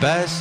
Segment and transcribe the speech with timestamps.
[0.00, 0.39] best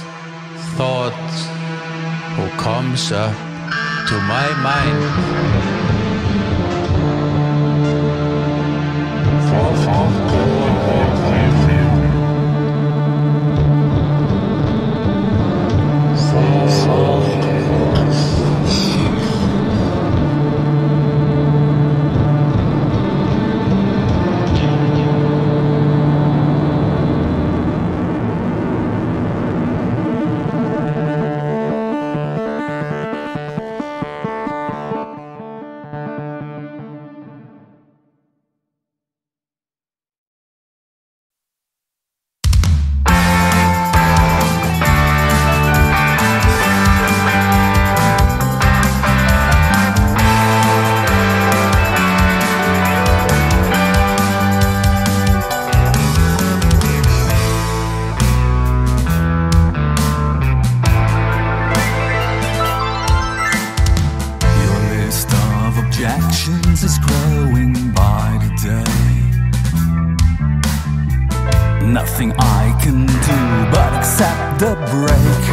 [72.82, 75.44] can do but accept the break.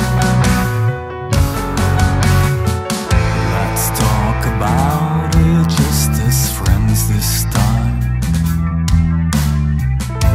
[3.54, 8.20] Let's talk about it just as friends this time.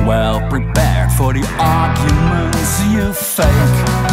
[0.06, 4.11] Well prepared for the arguments you fake.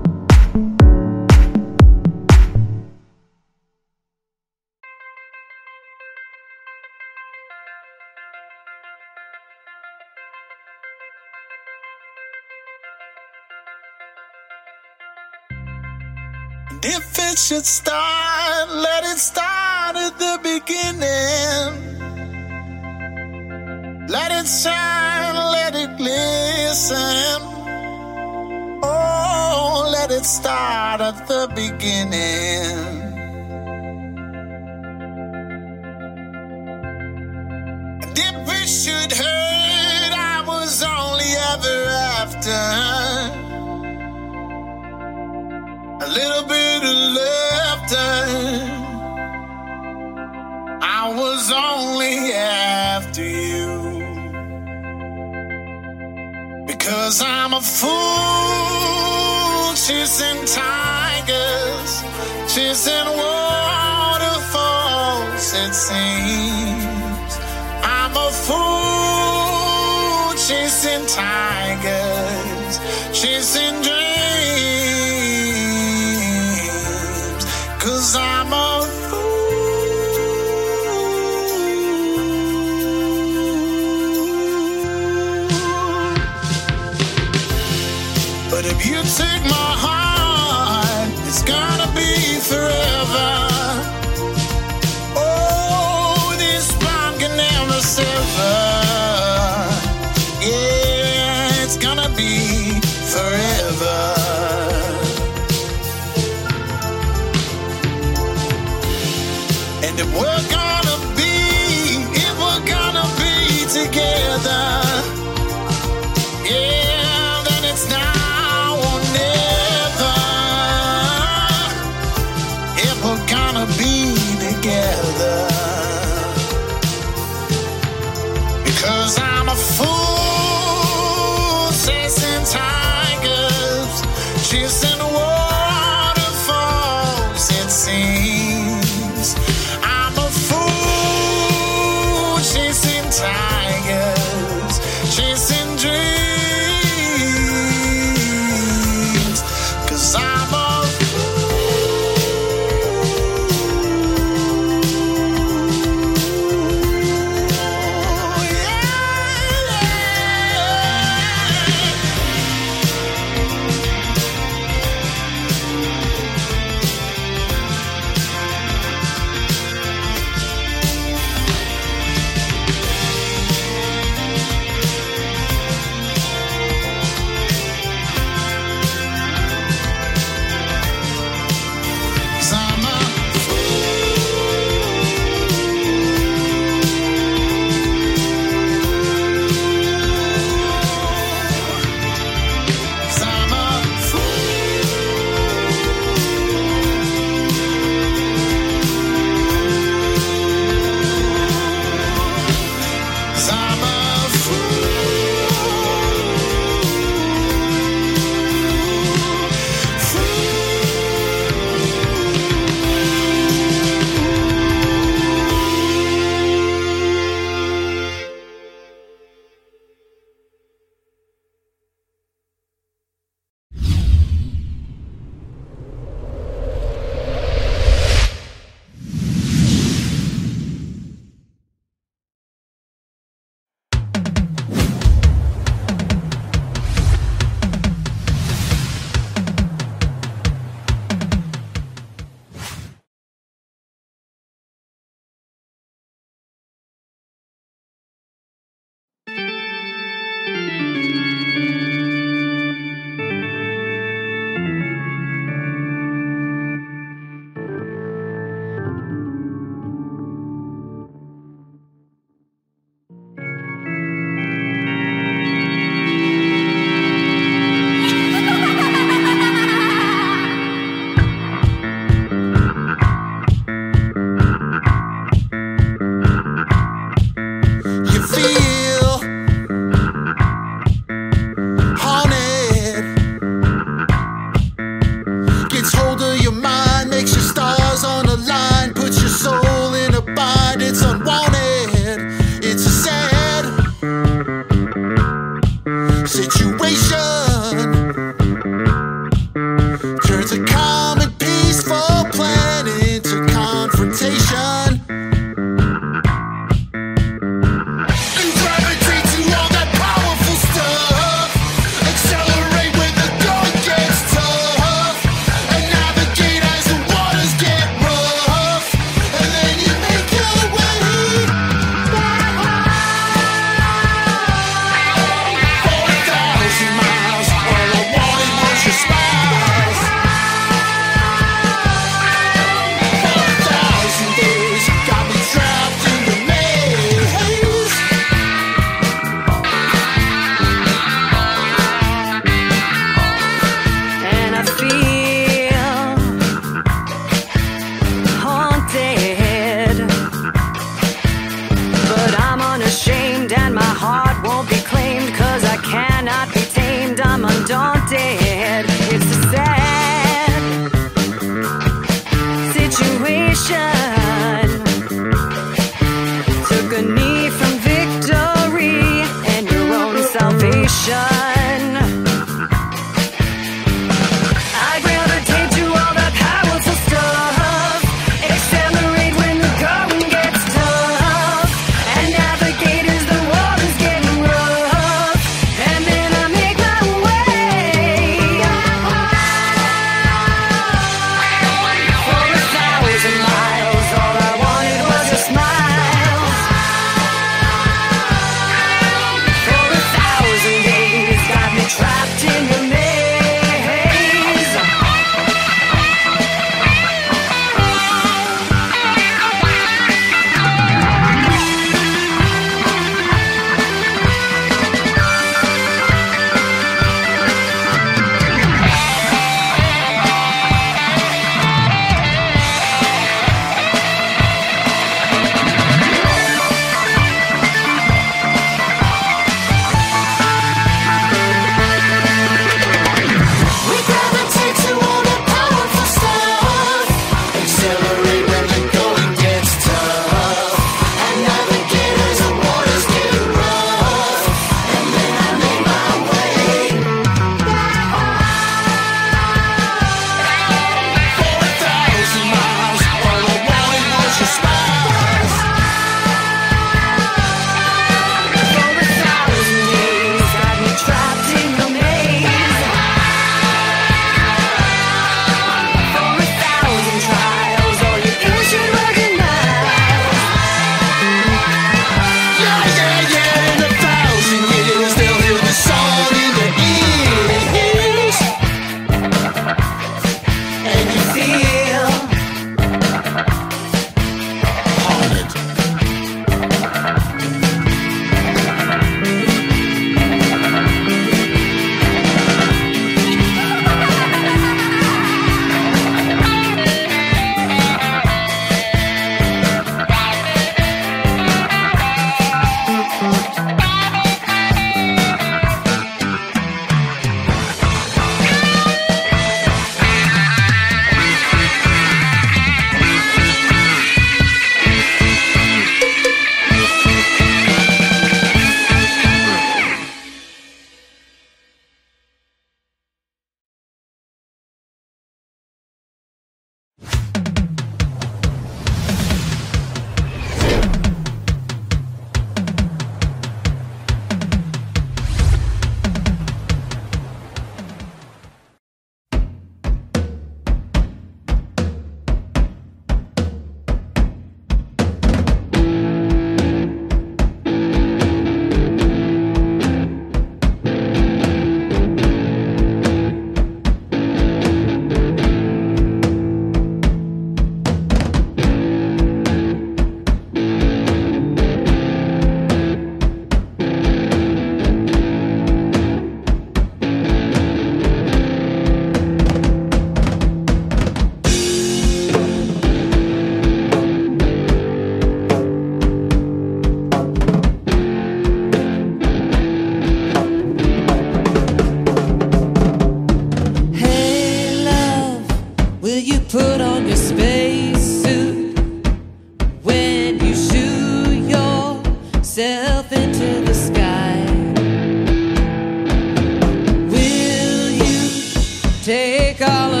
[599.71, 600.00] Take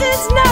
[0.00, 0.49] This is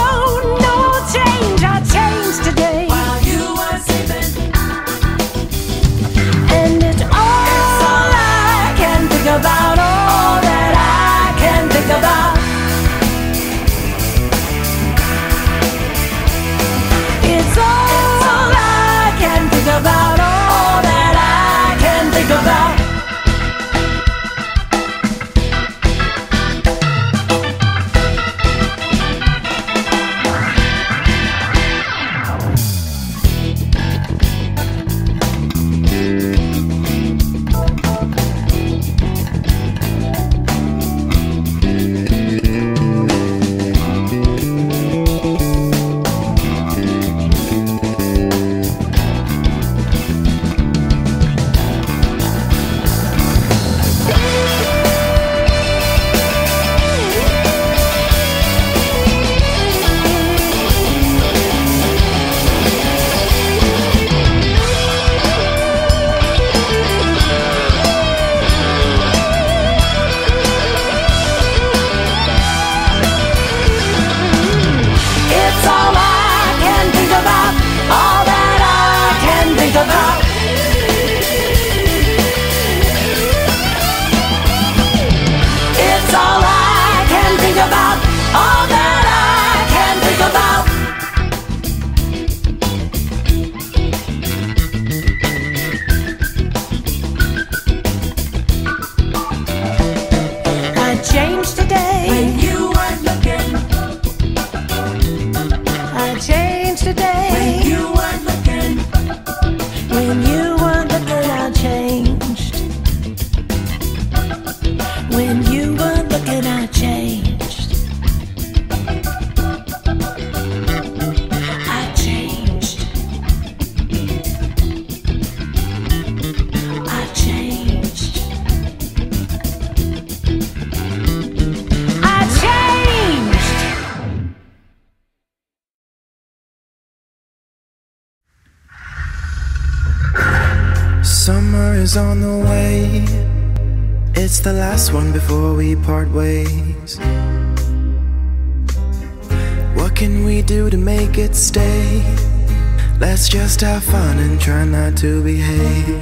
[153.59, 156.01] just have fun and try not to behave.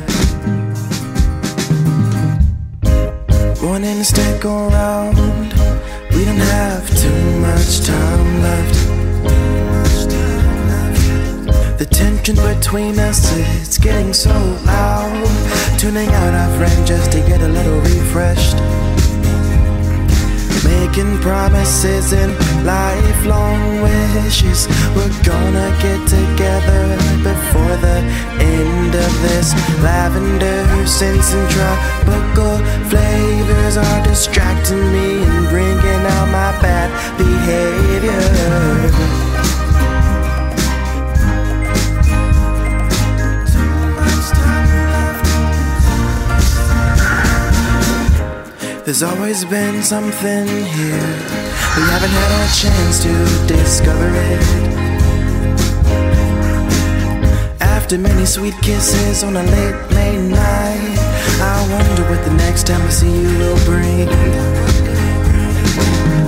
[3.63, 5.17] One instant go round.
[6.11, 8.77] We don't have too much time left.
[11.79, 13.16] The tension between us
[20.97, 22.33] Making promises and
[22.65, 24.67] lifelong wishes.
[24.95, 28.01] We're gonna get together before the
[28.41, 29.53] end of this.
[29.83, 32.57] Lavender scents and tropical
[32.89, 39.26] flavors are distracting me and bringing out my bad behavior.
[48.87, 51.07] There's always been something here.
[51.75, 53.11] We haven't had a chance to
[53.45, 54.41] discover it.
[57.59, 60.99] After many sweet kisses on a late, late night,
[61.43, 64.07] I wonder what the next time I see you will bring.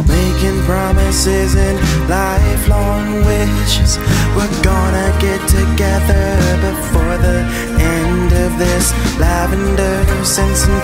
[0.06, 1.80] Making promises and
[2.10, 3.98] lifelong wishes.
[4.36, 6.28] We're gonna get together
[6.60, 7.40] before the
[7.80, 8.92] end of this.
[9.18, 10.84] Lavender scents and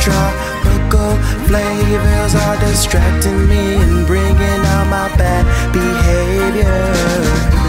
[0.89, 1.15] tropical
[1.47, 7.64] flavors are distracting me and bringing out my bad behavior.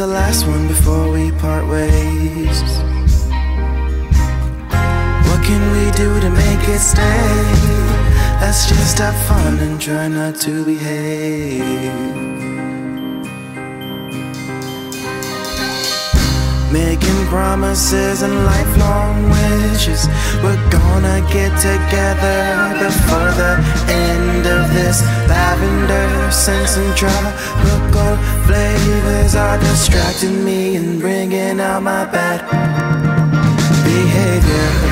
[0.00, 2.62] The last one before we part ways.
[5.28, 7.34] What can we do to make it stay?
[8.40, 12.49] Let's just have fun and try not to behave.
[16.80, 20.08] Making promises and lifelong wishes.
[20.42, 22.40] We're gonna get together
[22.84, 23.52] before the
[23.88, 25.02] end of this.
[25.28, 28.12] Lavender scents and tropical
[28.46, 32.40] flavors are distracting me and bringing out my bad
[33.84, 34.89] behavior.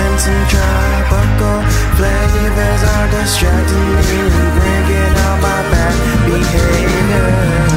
[0.00, 1.60] scents and tropical
[1.96, 5.96] flavors are distracting me and bringing out my bad
[6.26, 7.69] behavior.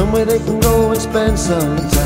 [0.00, 1.99] Somewhere they can go and spend some time.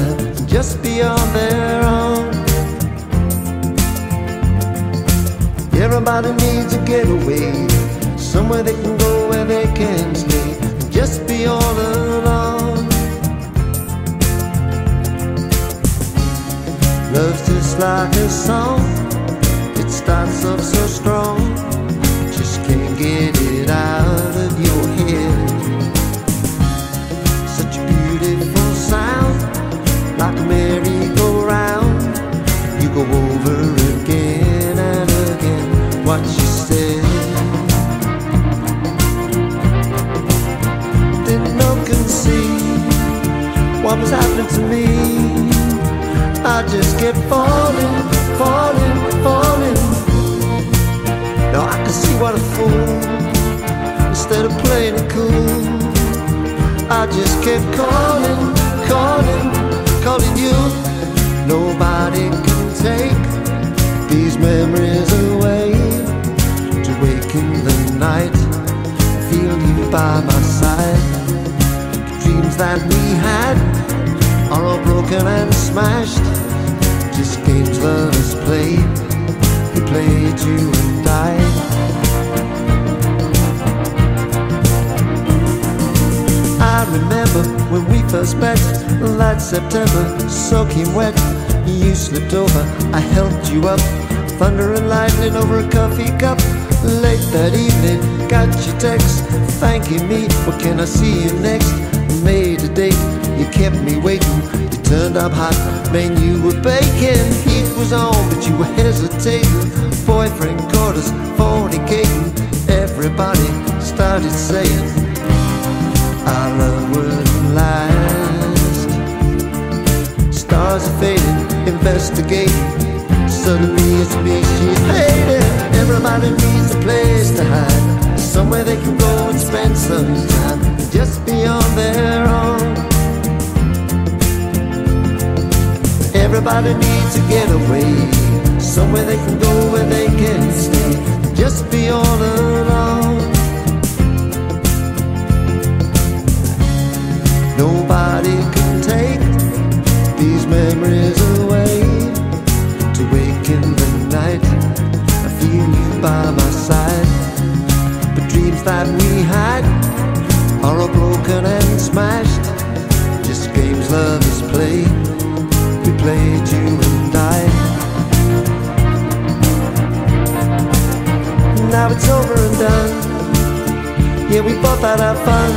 [174.35, 175.52] Yeah, we both had our fun,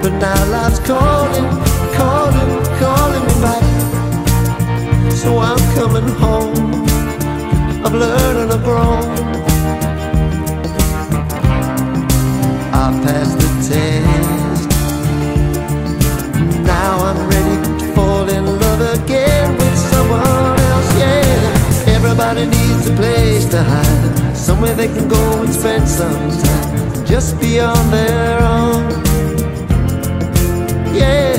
[0.00, 1.44] but now life's calling,
[1.92, 2.50] calling,
[2.80, 5.12] calling me back.
[5.12, 6.86] So I'm coming home.
[7.84, 9.04] I've learned and I've grown.
[12.72, 14.68] I passed the test.
[16.64, 20.98] Now I'm ready to fall in love again with someone else.
[20.98, 26.83] Yeah, everybody needs a place to hide, somewhere they can go and spend some time
[27.14, 28.90] just be on their own.
[30.92, 31.36] Yeah,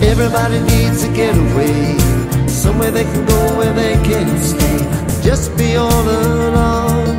[0.00, 1.98] everybody needs a getaway,
[2.46, 4.78] somewhere they can go where they can stay,
[5.28, 7.18] just be all alone.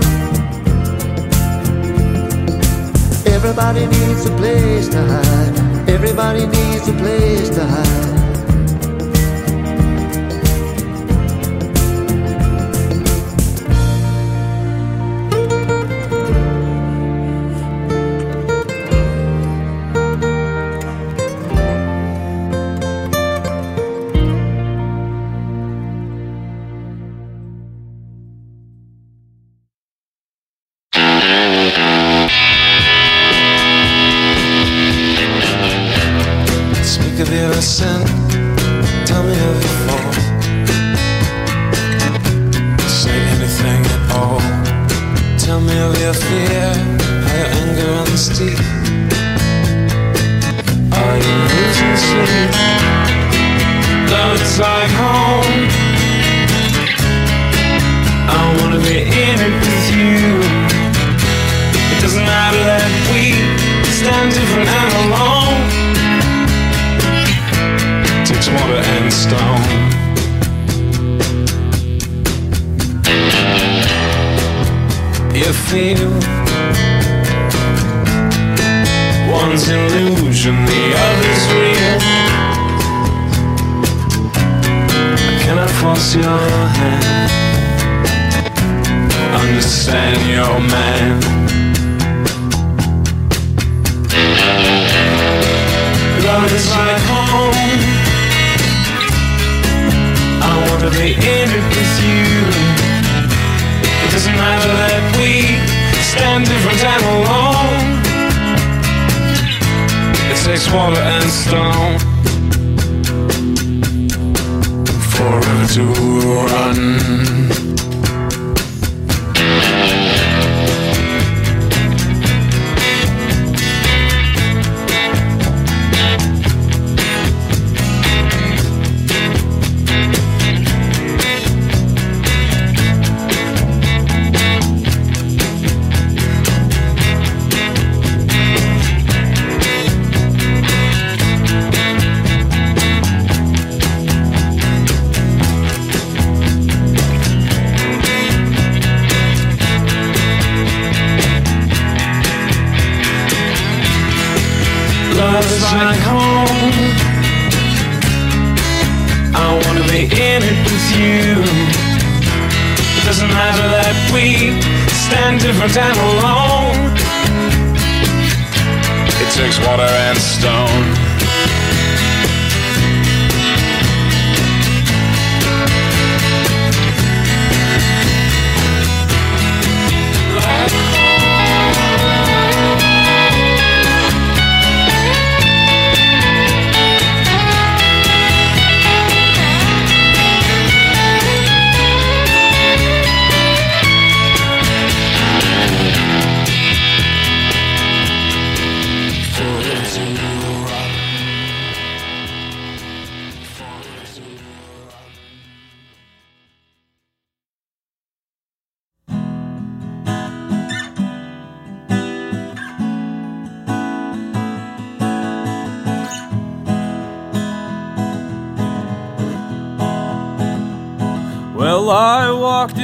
[3.35, 8.27] Everybody needs a place to hide, everybody needs a place to hide.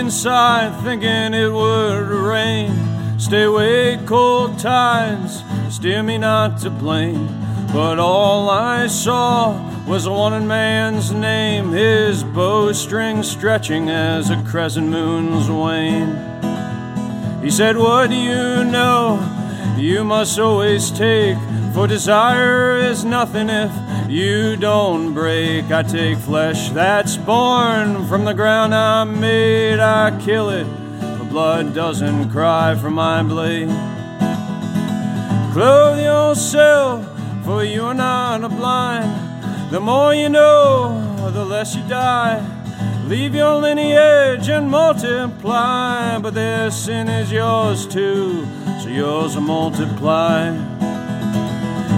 [0.04, 2.72] Inside thinking it would rain.
[3.18, 7.26] Stay away, cold tides, steer me not to blame.
[7.72, 9.54] But all I saw
[9.88, 16.14] was a wanted man's name, his bowstring stretching as a crescent moon's wane.
[17.42, 19.18] He said, What do you know?
[19.78, 21.38] You must always take,
[21.74, 23.72] for desire is nothing if
[24.10, 25.72] you don't break.
[25.72, 30.68] I take flesh that's born from the ground I'm made, I kill it,
[31.00, 33.70] The blood doesn't cry for my blade.
[35.54, 37.06] Clothe yourself,
[37.46, 39.72] for you're not a blind.
[39.72, 42.42] The more you know, the less you die.
[43.08, 48.46] Leave your lineage and multiply, but their sin is yours too,
[48.82, 50.73] so yours will multiply.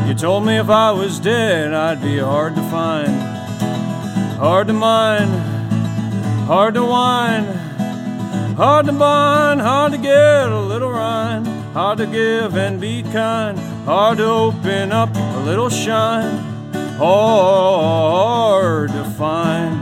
[0.05, 3.09] You told me if I was dead, I'd be hard to find,
[4.37, 5.31] hard to mind,
[6.45, 7.45] hard to whine,
[8.55, 13.57] hard to bind, hard to get a little rind, hard to give and be kind,
[13.85, 16.37] hard to open up a little shine,
[16.99, 19.75] hard to find.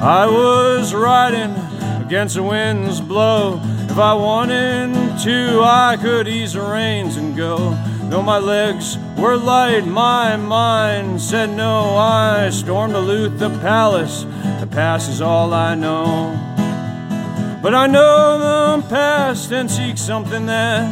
[0.00, 1.63] I was riding
[2.04, 3.60] against the wind's blow.
[3.88, 7.70] If I wanted to, I could ease the reins and go.
[8.10, 11.96] Though my legs were light, my mind said no.
[11.96, 14.24] I stormed to loot the palace.
[14.60, 16.38] The past is all I know.
[17.62, 20.84] But I know the past and seek something that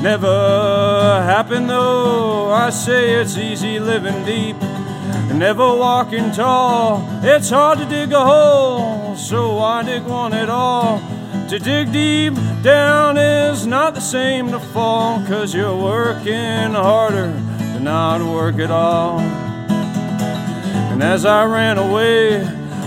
[0.00, 2.52] never happened, though.
[2.52, 4.56] I say it's easy living deep
[5.32, 7.06] never walking tall.
[7.22, 11.00] It's hard to dig a hole, so I dig one at all.
[11.48, 17.80] To dig deep down is not the same to fall, cause you're working harder to
[17.80, 19.20] not work at all.
[20.90, 22.42] And as I ran away,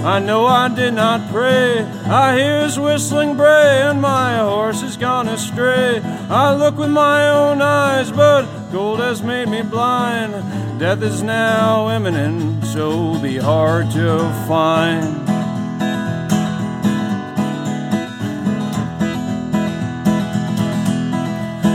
[0.05, 1.83] I know I did not pray.
[2.05, 5.99] I hear his whistling bray, and my horse has gone astray.
[6.29, 8.45] I look with my own eyes, but
[8.75, 10.33] gold has made me blind.
[10.77, 14.19] Death is now imminent, so be hard to
[14.49, 15.29] find.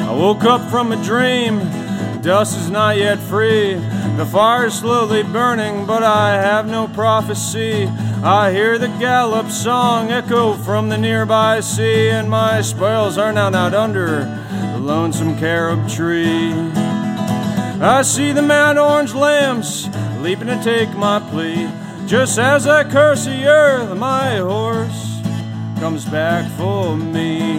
[0.04, 1.60] I woke up from a dream,
[2.20, 3.76] dust is not yet free.
[4.18, 7.86] The fire is slowly burning, but I have no prophecy.
[8.22, 13.48] I hear the gallop song echo from the nearby sea, and my spoils are now
[13.54, 14.26] out under
[14.74, 16.89] the lonesome carob tree.
[17.82, 19.88] I see the mad orange lambs
[20.18, 21.66] leaping to take my plea.
[22.06, 25.22] Just as I curse the earth, my horse
[25.78, 27.58] comes back for me.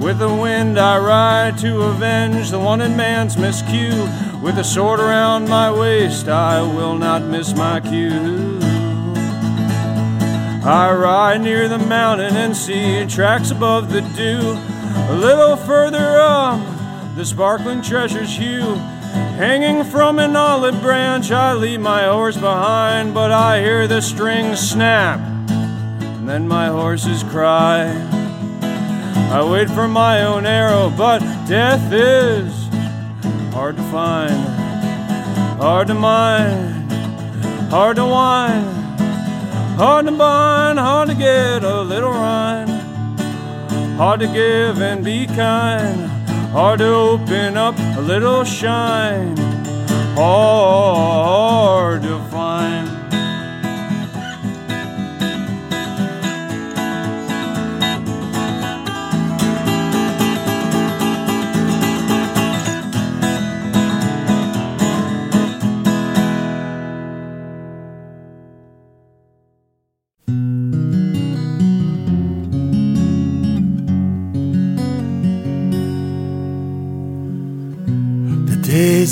[0.00, 4.06] With the wind I ride to avenge the wanted man's miscue.
[4.40, 8.60] With a sword around my waist, I will not miss my cue.
[10.64, 14.56] I ride near the mountain and see tracks above the dew.
[15.10, 16.73] A little further up,
[17.14, 18.74] the sparkling treasure's hue.
[19.36, 24.58] Hanging from an olive branch, I leave my horse behind, but I hear the strings
[24.58, 27.86] snap, and then my horses cry.
[29.30, 32.52] I wait for my own arrow, but death is
[33.52, 34.34] hard to find,
[35.60, 36.90] hard to mind,
[37.70, 38.98] hard to wind,
[39.76, 42.68] hard to bind, hard to get a little rhyme,
[43.96, 46.13] hard to give and be kind,
[46.54, 49.36] hard to open up a little shine,
[50.14, 52.73] hard to find.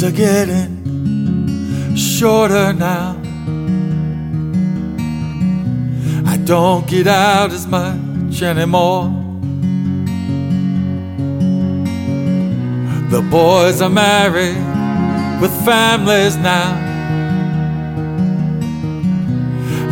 [0.02, 3.16] Are getting shorter now.
[6.26, 9.04] I don't get out as much anymore.
[13.10, 14.56] The boys are married
[15.40, 16.72] with families now.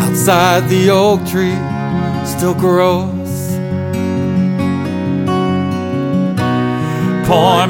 [0.01, 1.59] Outside the oak tree
[2.25, 3.19] still grows.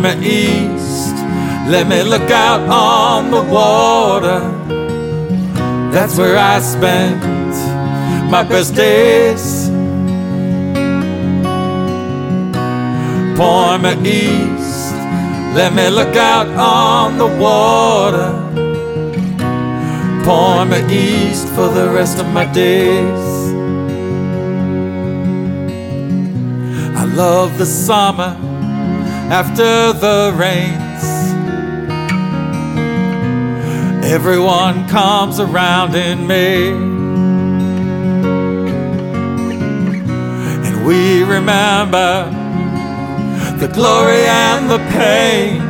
[0.00, 0.79] Me east,
[1.70, 4.40] let me look out on the water.
[5.92, 7.22] That's where I spent
[8.28, 9.68] my best days.
[13.38, 14.92] Point me east,
[15.54, 18.30] let me look out on the water.
[20.24, 23.22] Point me east for the rest of my days.
[26.96, 28.36] I love the summer
[29.30, 30.79] after the rains.
[34.10, 36.70] Everyone comes around in May.
[40.66, 42.28] And we remember
[43.60, 45.62] the glory and the pain.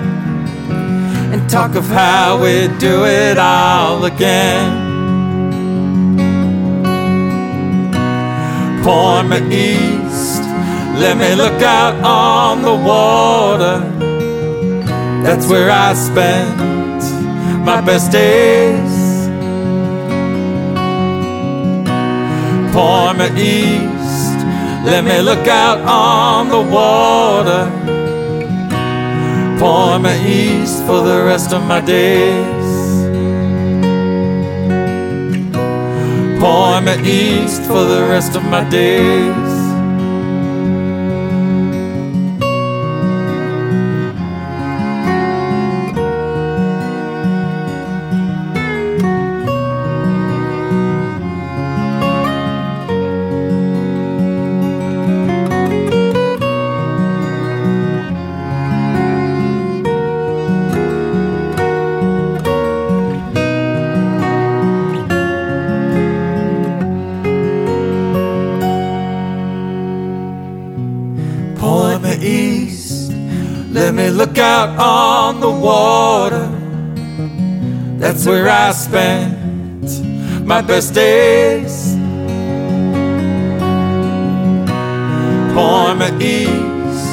[1.34, 4.88] And talk of how we'd do it all again.
[8.82, 10.40] Point me east,
[10.98, 13.80] let me look out on the water.
[15.22, 16.69] That's where I spent
[17.64, 19.28] my best days.
[22.72, 24.38] Point me east,
[24.84, 27.64] let me look out on the water.
[29.58, 32.70] Point me east for the rest of my days.
[36.40, 39.39] Point me east for the rest of my days.
[78.90, 79.88] Spent
[80.44, 81.94] my best days.
[85.54, 87.06] Point me east,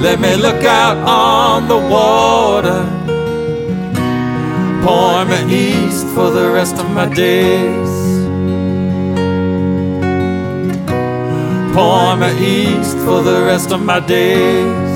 [0.00, 2.82] let me look out on the water.
[4.82, 7.92] Point me east for the rest of my days.
[11.74, 14.89] Point me east for the rest of my days.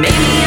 [0.00, 0.37] Maybe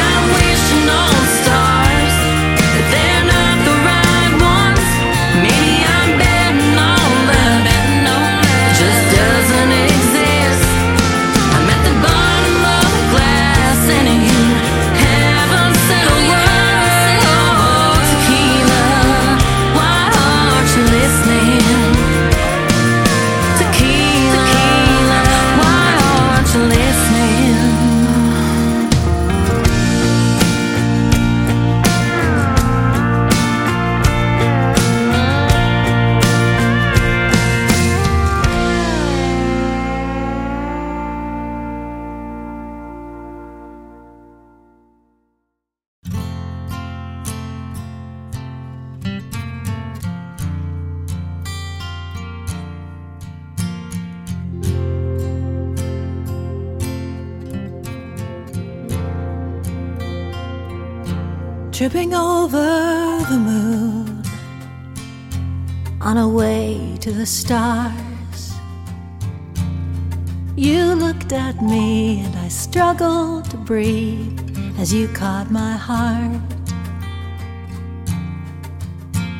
[73.65, 74.39] breathe
[74.77, 76.41] as you caught my heart.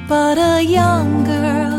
[0.07, 1.70] But a young girl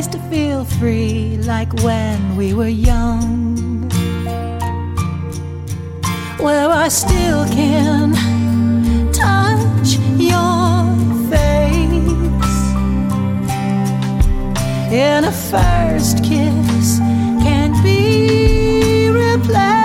[0.00, 3.88] place to feel free, like when we were young.
[6.38, 8.12] Where I still can
[9.12, 10.86] touch your
[11.28, 12.56] face.
[14.90, 16.98] In a first kiss,
[17.44, 19.79] can't be replaced.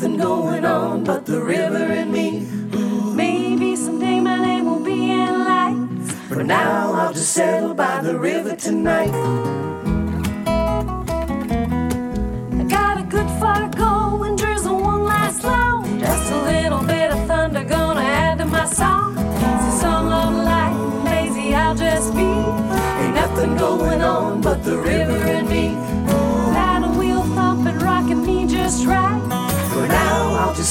[0.00, 2.46] Nothing going on but the river and me.
[3.14, 6.12] Maybe someday my name will be in lights.
[6.28, 9.12] For now, I'll just settle by the river tonight.
[12.60, 15.84] I got a good fire going, drizzle one last low.
[15.98, 19.16] Just a little bit of thunder gonna add to my song.
[19.16, 22.20] So some love light, lazy I'll just be.
[22.22, 25.99] Ain't nothing going on but the river and me.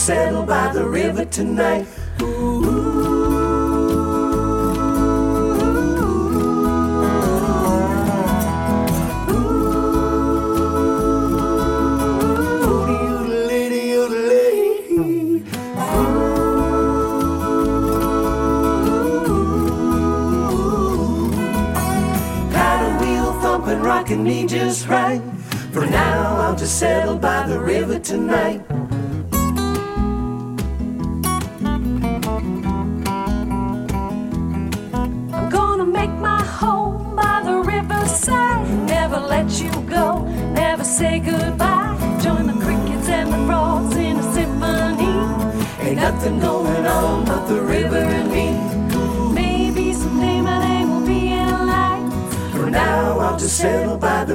[0.09, 1.85] Settle by the river tonight.
[23.83, 25.21] Rocking me just right.
[25.71, 28.78] For now, I'll just settle by the river tonight.
[40.99, 41.95] Say goodbye.
[42.21, 45.13] Join the crickets and the frogs in a symphony.
[45.79, 48.47] Ain't nothing going on but the river and me.
[49.33, 52.35] Maybe someday my name will be in lights.
[52.51, 54.25] For now, I'll just settle by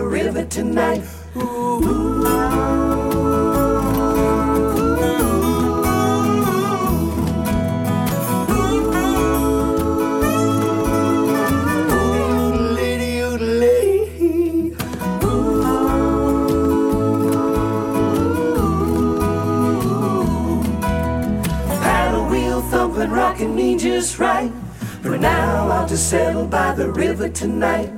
[23.84, 24.50] just right.
[25.02, 27.92] For now, I'll just settle by the river tonight.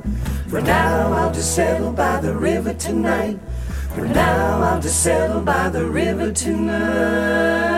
[0.49, 3.39] For now, I'll just settle by the river tonight.
[3.95, 7.76] For now, I'll just settle by the river tonight.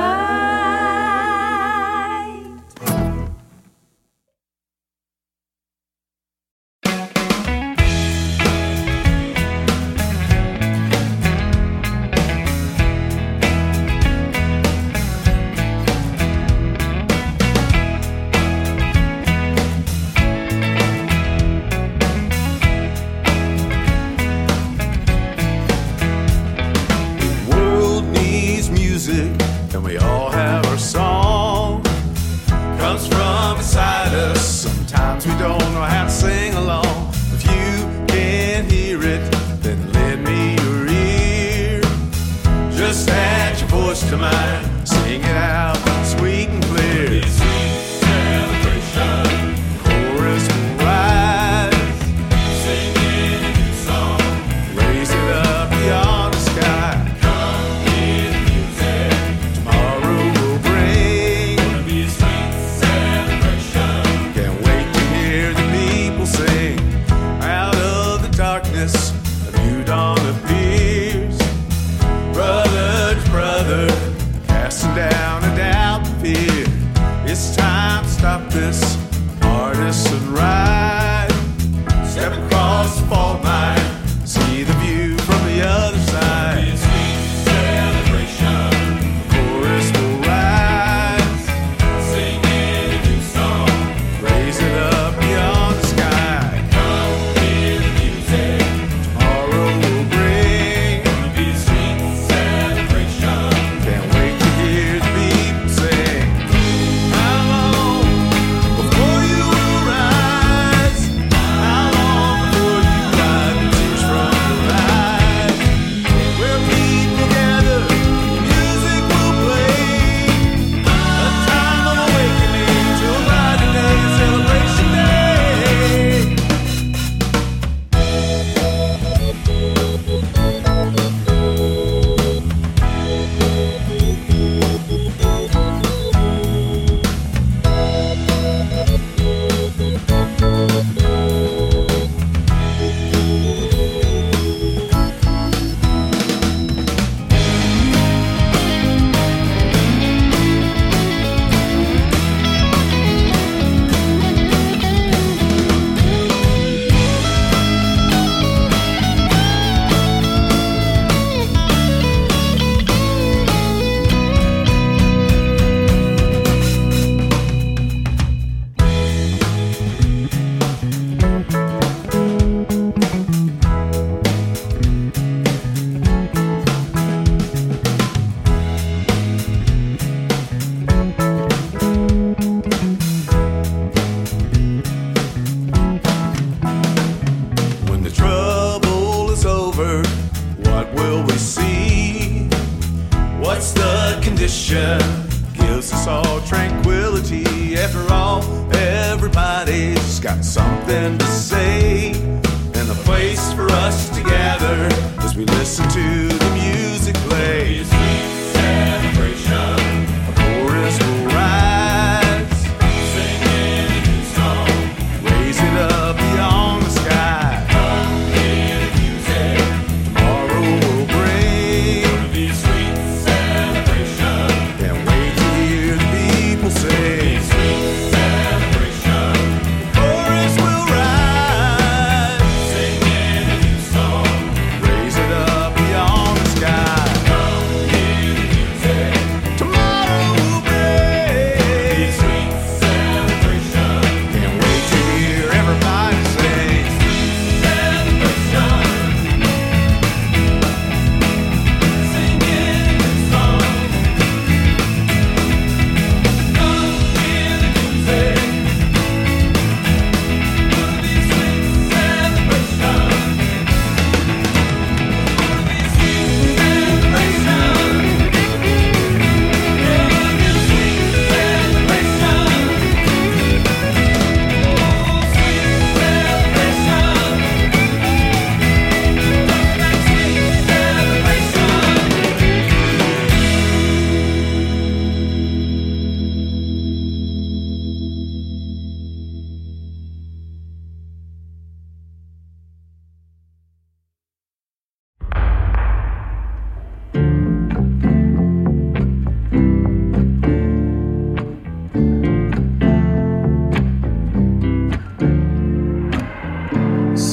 [68.78, 69.18] this.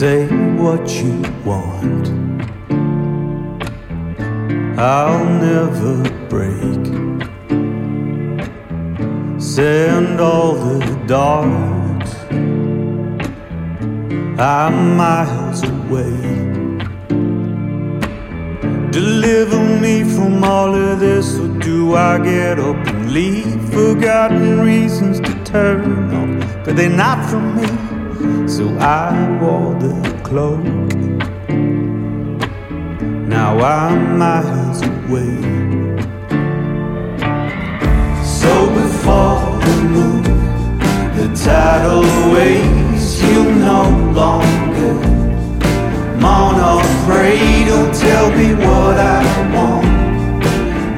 [0.05, 0.27] say
[0.63, 2.05] what you want.
[4.77, 5.95] I'll never
[6.33, 6.83] break.
[9.41, 12.11] Send all the dogs.
[14.39, 16.17] I'm miles away.
[18.91, 23.59] Deliver me from all of this, or do I get up and leave?
[23.73, 27.84] Forgotten reasons to turn off, but they're not for me
[28.65, 29.93] so I wore the
[30.23, 30.63] cloak.
[33.35, 35.35] Now I'm miles away.
[38.39, 38.51] So
[38.81, 40.23] before the moon,
[41.17, 43.81] the tidal waves, you no
[44.21, 44.95] longer
[46.23, 47.65] mourn or pray.
[47.69, 49.23] Don't tell me what I
[49.55, 50.43] want,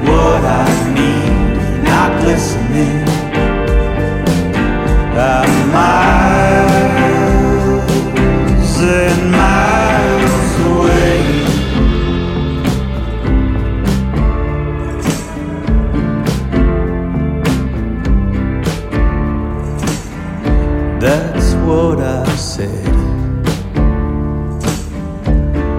[0.08, 3.08] what I need, not listening.
[5.20, 6.67] I'm miles
[8.80, 11.18] miles away.
[21.00, 22.94] That's what I said.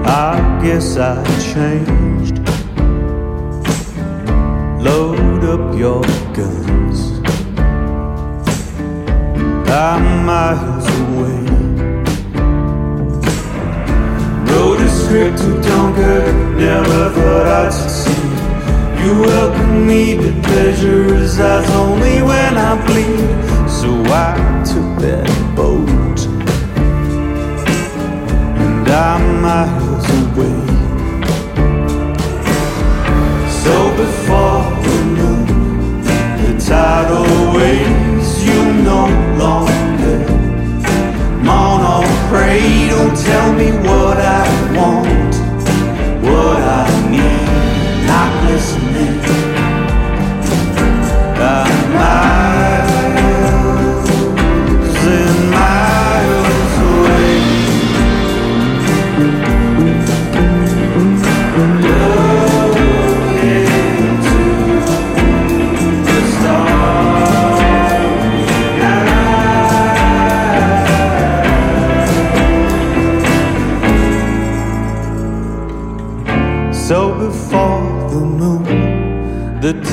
[0.06, 1.24] I guess I
[1.54, 2.38] changed.
[4.84, 6.02] Load up your
[6.34, 7.22] guns.
[9.70, 11.29] I'm miles away.
[15.10, 18.32] Script to Dunkirk, never thought I'd succeed.
[19.02, 23.18] You welcome me, but pleasure resides only when I bleed.
[23.68, 26.20] So I took that boat,
[28.62, 30.60] and I'm miles away.
[33.64, 36.04] So before the moon,
[36.38, 39.02] the tidal waves, you no
[39.40, 39.69] longer
[42.30, 42.88] pray.
[42.90, 44.46] Don't tell me what I
[44.78, 45.34] want,
[46.24, 48.08] what I need.
[48.08, 49.20] Not listening.
[51.42, 52.29] I'm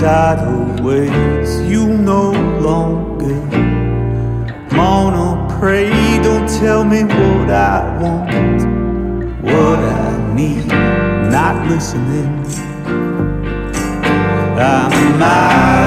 [0.01, 3.35] tidal waves, you no longer
[4.77, 5.89] mono pray.
[6.23, 8.61] Don't tell me what I want,
[9.43, 10.67] what I need.
[11.33, 12.45] Not listening.
[14.59, 15.86] I'm miles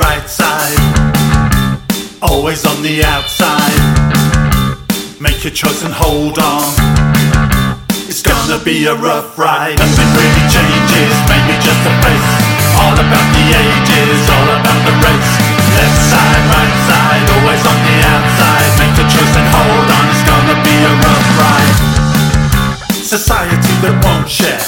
[0.00, 0.80] right side,
[2.22, 3.80] always on the outside.
[5.20, 6.64] Make your choice and hold on.
[8.08, 9.76] It's gonna be a rough ride.
[9.76, 12.32] Nothing really changes, maybe just a face.
[12.80, 15.32] All about the ages, all about the race.
[15.76, 18.70] Left side, right side, always on the outside.
[18.80, 21.78] Make your choice and hold on, it's gonna be a rough ride.
[23.04, 24.64] Society that won't share,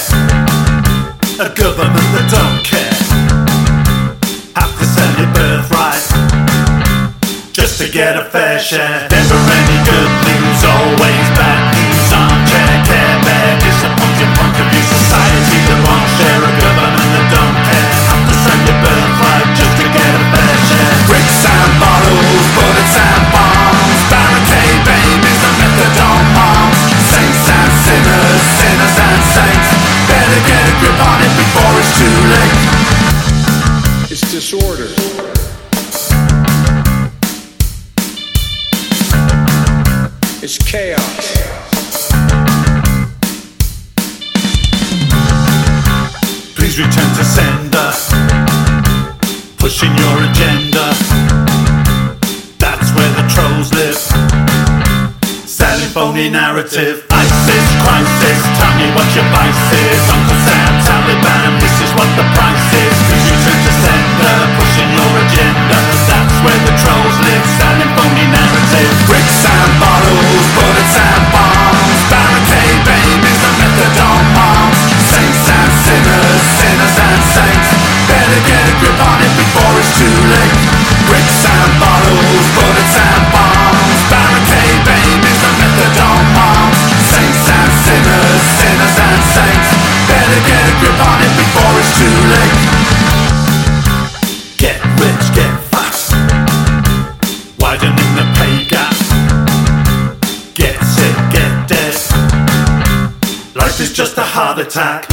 [1.41, 3.02] a government that don't care.
[7.93, 9.07] get a fair share.
[9.11, 11.32] Never any good news, always
[56.53, 57.01] narrative.
[57.09, 60.01] ISIS, crisis, tell me what your vice is.
[60.13, 62.93] Uncle Sam, Taliban, this is what the price is.
[63.09, 65.79] Cause you turn to sender, pushing your agenda.
[66.05, 69.02] That's where the trolls live, standing phony narrative.
[104.75, 105.12] attack.